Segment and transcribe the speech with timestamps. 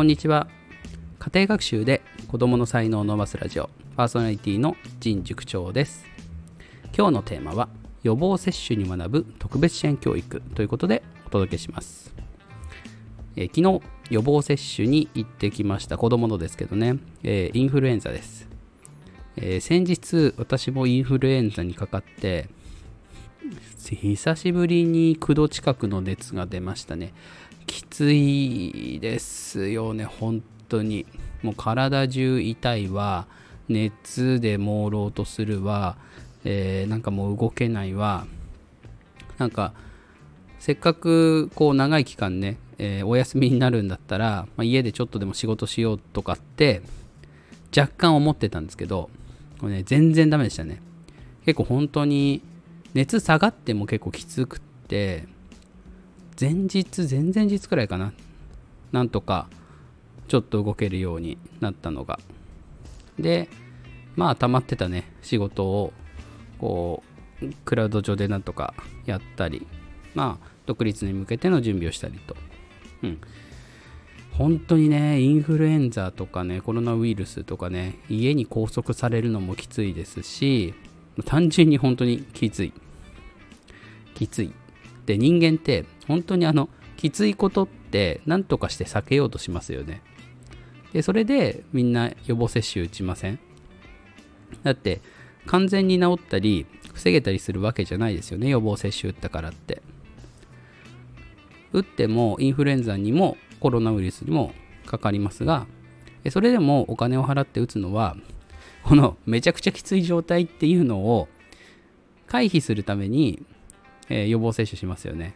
[0.00, 0.48] こんにちは。
[1.18, 3.68] 家庭学習で子供の才能を伸ばすラジオ。
[3.98, 6.06] パーソナリティの陣塾長です。
[6.96, 7.68] 今日のテーマは
[8.02, 10.40] 予防接種に学ぶ特別支援教育。
[10.54, 12.14] ということでお届けします。
[13.36, 15.98] え昨日予防接種に行ってきました。
[15.98, 18.48] 子供のですけどね、えー、インフルエンザです、
[19.36, 22.48] えー、先日私もインフルエンザにかかって
[23.76, 27.12] 久しぶりに9度近くの熱が出ましたね。
[27.66, 31.06] きついですよね本当に。
[31.42, 33.26] もう体中痛いわ。
[33.68, 35.96] 熱で朦朧とするわ、
[36.44, 38.26] えー、なんかもう動けないわ。
[39.38, 39.72] なんか
[40.58, 46.82] せっかくこう長い期間ね、えー、お休みになるんだったら、まあ、家でちょっとでも仕事しようとかって
[47.74, 49.08] 若干思ってたんですけど
[49.58, 50.82] これね全然ダメでしたね。
[51.46, 52.42] 結構本当に
[52.92, 55.26] 熱下がっても結構きつくって
[56.40, 58.14] 前日前々日くらいかな。
[58.92, 59.48] なんとか
[60.26, 62.18] ちょっと動けるようになったのが。
[63.18, 63.48] で
[64.16, 65.12] まあ溜まってたね。
[65.20, 65.92] 仕事を
[66.58, 67.02] こ
[67.42, 69.66] うクラウド上でなんとかやったり
[70.14, 72.36] まあ独立に向けての準備をしたりと。
[73.02, 73.20] うん。
[74.32, 80.72] 本当にねインフルエンザとかねコロナウイルスとかね家に拘束されるのもきついですし
[81.26, 82.72] 単純に本当にきつい。
[84.14, 84.52] きつい。
[85.10, 90.02] で人間って本当にあのきついことって何とかして避けようとしますよね。
[90.92, 93.40] でそれでみんな予防接種打ちません？
[94.62, 95.00] だって
[95.46, 99.82] 完全に治ったり防げたりするわけじゃないですよね予防接種打ったからって。
[101.72, 104.52] 打ってもインフルエンザにもコロナウイルスにも
[104.86, 105.66] かかりますが
[106.30, 108.16] それでもお金を払って打つのは
[108.84, 111.28] このめちゃくちゃきつい状態っていうのを
[112.26, 113.42] 回避するために、
[114.10, 115.34] えー、予防接種しますよね。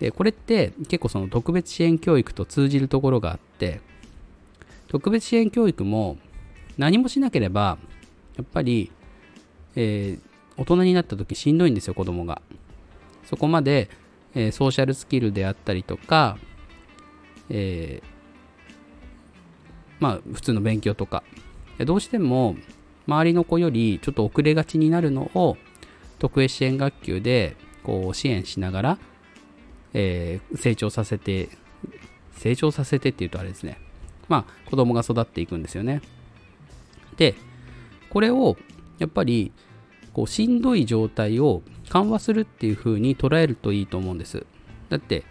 [0.00, 3.80] で、これって結構その特別支援教育と通じるところがあって、
[4.88, 6.18] 特別支援教育も
[6.76, 7.78] 何もしなければ、
[8.36, 8.90] やっぱり、
[9.76, 12.42] えー、大人になった時しんどいんですよ、子供が。
[13.24, 13.90] そこまで、
[14.34, 16.38] えー、ソーシャルスキルであったりとか、
[17.50, 18.02] え、
[20.00, 21.22] まあ普通の勉強とか
[21.84, 22.56] どうしても
[23.06, 25.56] 周りの子よりちょっと遅れがちになるのを
[26.18, 28.98] 特営支援学級でこう支援しながら、
[29.94, 31.48] えー、成長させて
[32.32, 33.78] 成長させてっていうとあれですね。
[34.28, 36.02] まあ子供が育っていくんですよね。
[37.16, 37.34] で
[38.10, 38.56] これを
[38.98, 39.52] やっぱり
[40.12, 44.46] こうしんどい状態を緩和するっていう風に捉えるといいと思うんです。
[44.88, 45.24] だって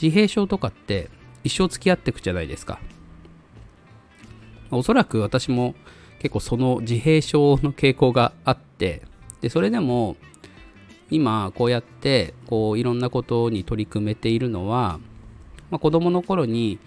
[0.00, 1.10] 自閉症とかって
[1.44, 2.80] 一生付き合っていくじゃないですか。
[4.70, 5.74] おそらく私も
[6.18, 9.02] 結構その自閉症の傾向があって
[9.42, 10.16] でそれでも
[11.10, 14.98] 今こうやってこういろんなことに取り組めているのは、
[15.70, 16.78] まあ、子供の頃に、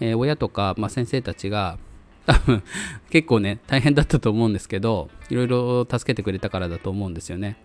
[0.00, 1.78] えー、親とか、まあ、先生たちが
[2.24, 2.62] 多分
[3.10, 7.56] 結構ね大変だったと思うんですけどいろいろ助けてくれたからだと思うんですよね。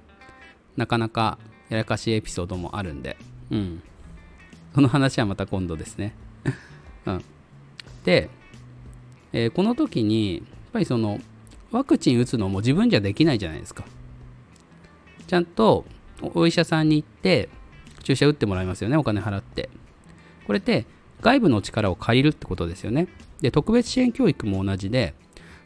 [0.76, 1.38] なかなか
[1.70, 3.18] やらかしいエピソードもあるんで。
[3.52, 3.84] うん。
[4.74, 6.16] その話はまた今度ですね。
[7.06, 7.24] うん。
[8.04, 8.30] で
[9.34, 11.20] えー、この時にやっぱりその
[11.72, 13.84] ワクチン打つのも自分じゃできないじゃないですか。
[15.28, 15.86] ちゃんと
[16.22, 17.50] お医者さんに行って
[18.04, 19.70] 注射打ってもらいますよねお金払って。
[20.46, 20.86] これって
[21.22, 23.08] 外部の力を借りるってことですよね。
[23.42, 25.14] で特別支援教育も同じで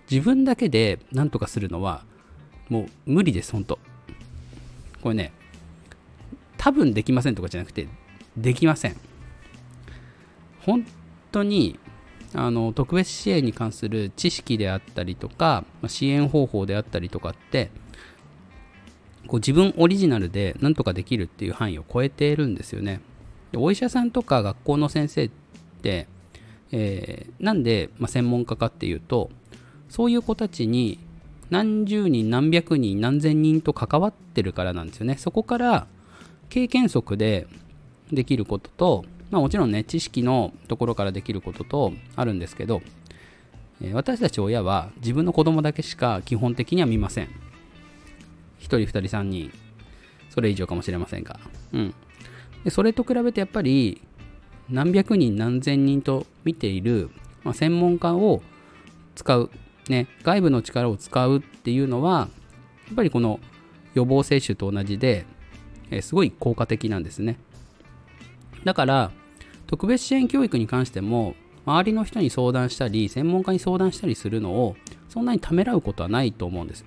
[0.09, 2.03] 自分だけで何とかするのは
[2.69, 3.79] もう無理です本当。
[5.01, 5.33] これね
[6.57, 7.87] 多分できませんとかじゃなくて
[8.35, 8.95] できません。
[10.61, 10.85] 本
[11.31, 11.79] 当に
[12.33, 17.71] あの特別支援に関する知識であったりとか支援方法であったりとかって
[19.27, 23.01] こう自分オリジナルで何とかできるっていう範囲を超えているんですよね。
[23.51, 25.31] でお医者さんとか学校の先生っ
[25.81, 26.07] て、
[26.71, 29.29] えー、なんで、まあ、専門家かっていうと
[29.89, 30.99] そういう子たちに
[31.49, 35.17] 何十人何百人何千人と関わってるからなんですよね。
[35.17, 35.87] そこから
[36.49, 37.47] 経験則で
[38.11, 42.81] できることとまあ、もちろんね知識のところからできることとあるんですけど、
[43.81, 47.29] え、私たち親は自分の子供だけしか基本的には見ません
[48.59, 49.51] 1人2人3人。
[50.29, 51.39] それ以上かもしれませんが。
[51.73, 51.93] うん。
[52.63, 54.01] でそれと比べてやっぱり
[54.69, 57.09] 何百人何千人と見ている、
[57.43, 58.41] まあ、専門家を
[59.15, 59.49] 使う、
[59.89, 62.27] ね、外部の力を使うっていうのは
[62.87, 63.39] やっぱりこの
[63.93, 65.25] 予防接種と同じで、
[65.89, 67.39] え、すごい効果的なんですね。
[68.63, 69.11] だから
[69.65, 74.75] 特別支援教育に関しても周りの人に相談したり専門家に相談したりするのを
[75.09, 76.85] そんなにためらうことはないと思うんです。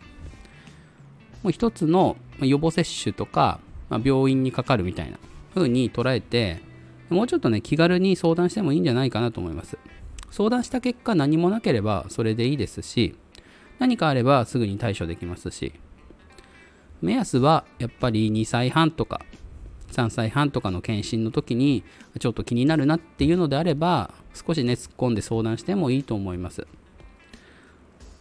[1.42, 5.18] もう一つの予防接種とか、まあ、病院にかかるみたいな
[5.54, 6.62] 風に捉えて
[7.10, 9.76] もうちょっとね、気軽に相談してもいいんじゃないかなと思います。
[10.30, 13.16] 相談した結果何もなければそれでいいですし、
[13.80, 15.72] 何かあればすぐに対処できますし、
[17.02, 19.22] 目安はやっぱり2歳半とか
[19.90, 21.82] 3歳半とかの検診の時に
[22.18, 26.66] ちょっと気になるなっていうのであれば少しね突っ込んで相談してもいいと思います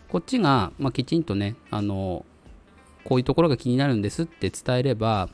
[0.08, 2.26] こっちが、まあ、きちんとねあの
[3.04, 5.30] こういうところが気になるんですって伝えれば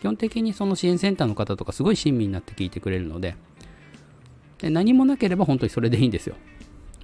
[0.00, 3.36] 基本的にその支援センターの方とかすごい親身になって聞いてくれるので
[4.58, 6.36] で何もなければ本当にそれでいいんですよ。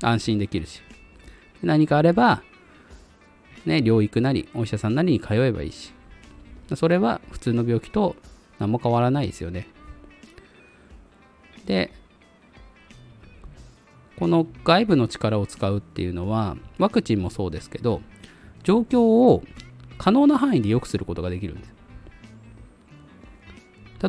[0.02, 0.82] 安心できるし。
[1.62, 2.42] 何かあれば
[3.66, 5.92] ね療育なりお医者さんなりに通えばいいし。
[6.74, 8.16] それは普通の病気と
[8.58, 9.68] 何も変わらないですよね。
[11.66, 11.92] で
[14.18, 18.02] この外部の力を使うっていうのはワクチンもそうですけど
[18.62, 19.42] 状況を
[20.00, 21.74] 可能な範囲で良くすることができるんです。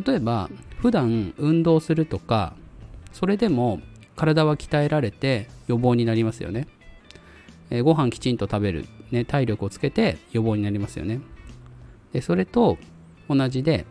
[0.06, 0.48] 例えば
[0.78, 2.56] 普段運動するとか
[3.12, 3.78] それでも
[4.16, 6.66] 体は鍛えられて予防になりますよね、
[7.68, 11.20] えー、ご飯きちんと食べる、ね、体力をつけて予防になりますよね。
[12.14, 12.78] でそれと
[13.28, 13.84] 同じで、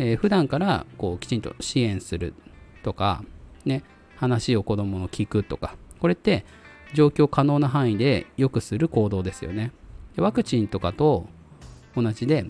[0.00, 2.34] えー、普段からこうきちんと支援する
[2.82, 3.22] とか、
[3.64, 3.84] ね、
[4.16, 6.44] 話を子供の聞くとかこれって
[6.92, 9.70] 状況可能な範囲で良くする行動ですよね。
[10.20, 11.26] ワクチンとかと
[11.94, 12.44] 同じで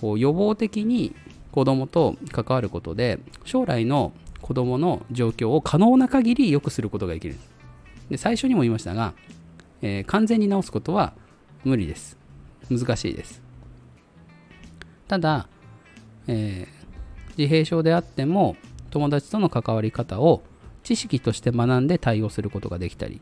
[0.00, 1.14] こう予防的に
[1.52, 7.36] 子供と関わることで将来の子供の状況を可能な限り良くすることができる。
[8.08, 9.14] で最初にも言いましたが、
[9.82, 11.12] えー、完全に治すことは
[11.64, 12.16] 無理です。
[12.70, 13.42] 難しいです。
[15.08, 15.48] ただ、
[16.26, 18.56] えー、自閉症であっても
[18.90, 20.42] 友達との関わり方を
[20.82, 23.20] 知識として学んで対応することができたり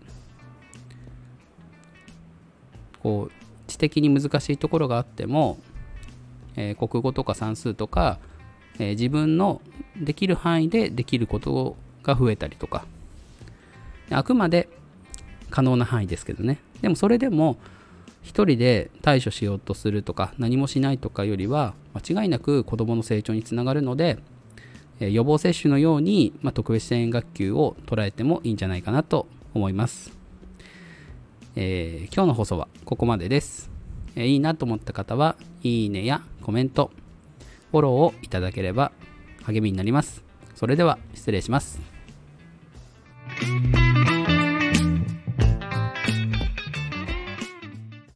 [3.07, 3.33] こう
[3.69, 5.59] 知的に難しいところがあっても
[6.57, 8.19] えー、国語とか算数とか、
[8.79, 9.61] えー、自分の
[9.97, 12.85] できる範囲でできることが増えたりとか。
[14.11, 14.69] あくまで
[15.51, 16.59] 可能な範囲ですけどね。
[16.81, 17.57] でもそれでも
[18.23, 24.19] 一人で対処しようとするとか何もしないとかよりは間違いなく子どもの成長につながるので、
[25.01, 30.16] えー、予防接種のように、まあ、特別支援学級を捉えてもいいんじゃないかなと思います、
[31.59, 33.71] えー、今日の放送はここまでです
[34.15, 36.91] えいいなと思った方は、いいねやコメント、
[37.71, 38.93] フォローをいただければ
[39.45, 40.25] 励みになります。
[40.55, 41.96] それでは失礼します。